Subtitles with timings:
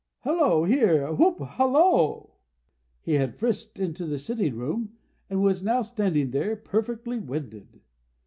[0.21, 1.13] Hallo here!
[1.13, 1.37] Whoop!
[1.41, 2.37] Hallo!"
[3.01, 4.97] He had frisked into the sitting room,
[5.29, 7.81] and was now standing there, perfectly winded.